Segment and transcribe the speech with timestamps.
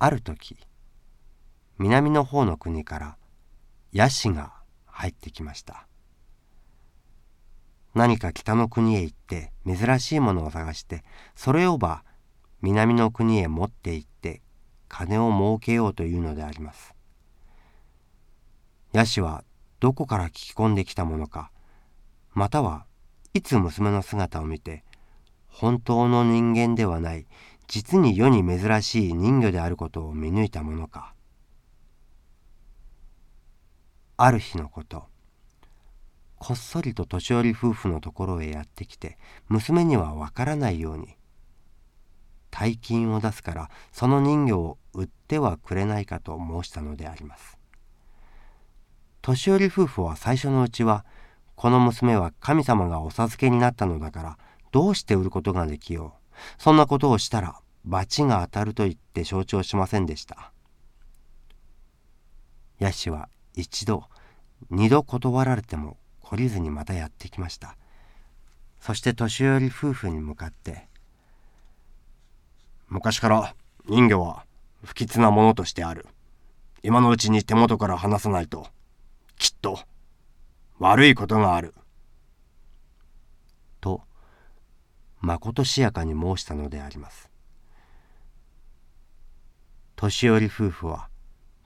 [0.00, 0.56] ある時
[1.78, 3.16] 南の方の国から
[3.92, 4.52] ヤシが
[4.86, 5.86] 入ってきました。
[7.94, 11.02] 何か北の国へ行って珍しいものを探して
[11.34, 12.04] それをば
[12.62, 14.42] 南の国へ持って行って
[14.88, 16.94] 金を儲けようというのであります。
[18.92, 19.42] ヤシは
[19.80, 21.50] どこから聞き込んできたものか
[22.34, 22.86] または
[23.34, 24.84] いつ娘の姿を見て
[25.48, 27.26] 本当の人間ではない
[27.68, 31.14] 実に世に珍しい人魚であることを見抜いたものか。
[34.16, 35.04] ある日のこと
[36.38, 39.16] こっそりと年寄り夫婦のところへやってきて
[39.48, 41.16] 娘にはわからないように
[42.50, 47.58] 大金を出すからその人魚を売ってはくれないかと申したのであります。
[49.22, 51.04] 年寄り夫婦は最初のうちは
[51.54, 54.38] この娘は神様がお授けになったのだから
[54.72, 56.18] どうして売ることができよう。
[56.56, 60.52] そんなことをしたら罰が当たると言って承知をしませんでした。
[62.78, 64.04] ヤシは一度
[64.68, 67.78] 二度断られても懲りずにまたやってきました。
[68.78, 70.86] そして年寄り夫婦に向かって
[72.88, 73.54] 「昔から
[73.86, 74.44] 人魚は
[74.84, 76.06] 不吉なものとしてある。
[76.82, 78.68] 今のうちに手元から離さないと
[79.36, 79.80] きっと
[80.78, 81.74] 悪いことがある」
[83.80, 84.02] と
[85.20, 87.30] まことしやかに申したのであります。
[90.00, 91.08] 年寄り夫婦は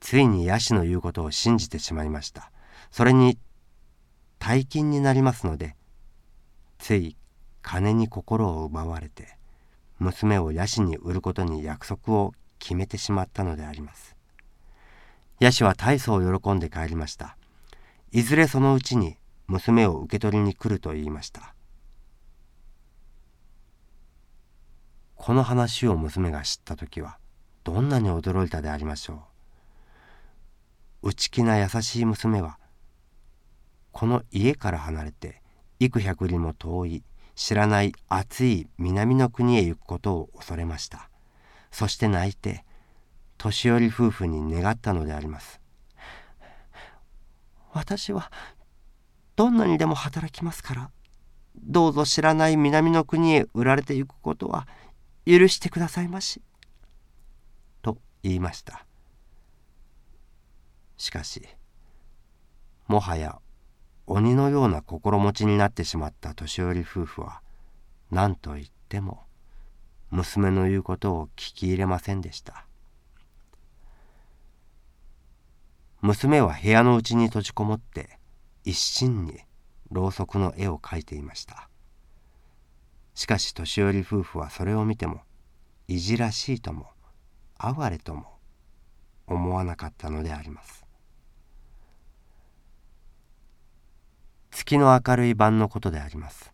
[0.00, 2.50] ついにヤシの言うことを信じてしまいました。
[2.90, 3.38] それに
[4.38, 5.76] 大金になりますので
[6.78, 7.18] つい
[7.60, 9.36] 金に心を奪われて
[9.98, 14.16] 娘をヤシに売ることに約束を決めてしまったのであります。
[15.38, 17.36] ヤシは大層喜んで帰りました。
[18.10, 21.54] いずれそのうちに娘を受け取りに来ると言いました。
[25.14, 27.18] この話を娘が知った時は
[27.64, 29.24] どんなに驚いたでありましょ
[31.02, 31.08] う。
[31.08, 32.58] 内気な優しい娘は
[33.92, 35.42] この家から離れて
[35.80, 37.02] 幾百里も遠い
[37.34, 41.10] 知らない暑い南の国へ行くことを恐れました。
[41.72, 42.64] そして泣いて
[43.38, 45.60] 年寄り夫婦に願ったのであります。
[47.72, 48.30] 私は
[49.36, 50.90] どんなにでも働きますから
[51.56, 54.68] どうぞ知らない南の国へ売られてゆくことは
[55.26, 56.40] 許してくださいまし」
[58.24, 58.86] 言いました。
[60.96, 61.46] しかし
[62.88, 63.38] もはや
[64.06, 67.42] 鬼のような心持ちになってしまった年寄り夫婦は
[68.10, 69.24] 何と言っても
[70.10, 72.64] 娘の言うことを聞き入れませんでした。
[76.00, 78.18] 娘は部屋の内に閉じこもって
[78.64, 79.40] 一心に
[79.90, 81.68] ろうそくの絵を描いていました。
[83.14, 85.20] しかし年寄り夫婦はそれを見ても
[85.88, 86.93] いじらしいとも
[87.58, 88.26] 哀れとも
[89.26, 90.84] 思わなかったのであります。
[94.50, 96.52] 月の明るい晩のことであります。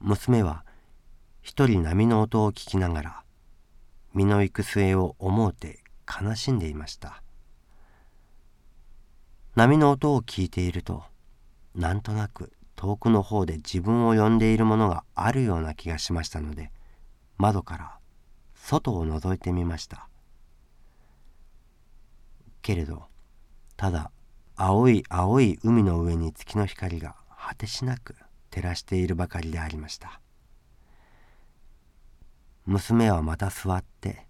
[0.00, 0.64] 娘は
[1.42, 3.22] 一人波の音を聞きながら
[4.14, 7.22] 身の行く末を思うて悲しんでいました。
[9.54, 11.02] 波の音を聞いていると
[11.74, 16.70] なんとなく遠くの方で自分を呼んでいるものがあるような気がしましたので
[17.38, 17.98] 窓から
[18.64, 20.08] 外を覗いてみました。
[22.62, 23.04] けれど
[23.76, 24.10] ただ
[24.56, 28.16] 青い青い海の上に月の光が果てしなく
[28.50, 30.20] 照らしているばかりでありました。
[32.66, 34.26] 娘はまた座って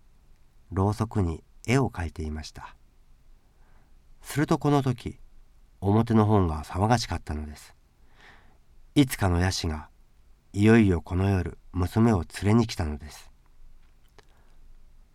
[0.71, 2.77] ろうそくに絵を描いていました。
[4.23, 5.19] するとこの時
[5.81, 7.75] 表の本が騒がしかったのです。
[8.95, 9.89] いつかのヤシが
[10.53, 13.31] いよいよこの夜娘を連れに来たのです。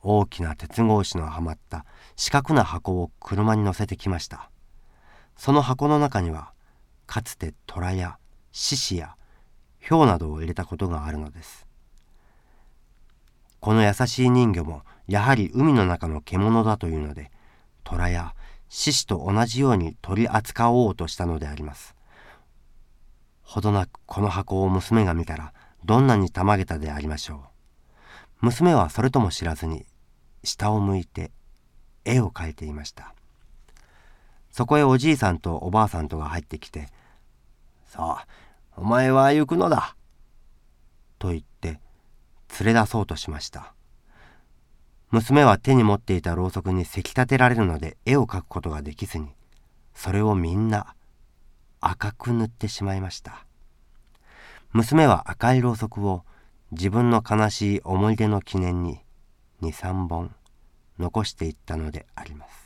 [0.03, 1.85] 大きな鉄格子のはまった
[2.17, 4.51] 四角な箱を車に乗せてきました。
[5.37, 6.51] その箱の中には
[7.07, 8.17] かつて虎や
[8.51, 9.15] 獅子や
[9.79, 11.67] ヒなどを入れたことがあるのです。
[13.59, 17.31] この優しい人魚もやはり海の中の獣だというので
[17.83, 18.35] 虎や
[18.67, 21.95] 獅子と同じように取り扱おうとしたのであります。
[23.41, 25.53] ほどなくこの箱を娘が見たら
[25.85, 28.45] どんなにたまげたでありましょう。
[28.45, 29.85] 娘はそれとも知らずに
[30.43, 31.31] 下を向いて
[32.05, 33.13] 絵を描いていました。
[34.51, 36.89] そこへおじいさんとおばあさんとが入ってきて
[37.87, 38.27] 「さあ
[38.75, 39.95] お前は行くのだ」
[41.17, 41.79] と言って
[42.59, 43.73] 連れ出そうとしました。
[45.09, 49.35] 娘は手に持っていたろうそくにせき立てられるので絵を描くことができずに
[49.93, 50.95] それをみんな
[51.81, 53.45] 赤く塗ってしまいました。
[54.71, 56.25] 娘は赤いろうそくを
[56.71, 59.02] 自分の悲しい思い出の記念に
[59.71, 60.35] 23本
[60.99, 62.62] 残していったのであります。